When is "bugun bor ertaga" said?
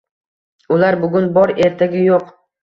1.03-2.03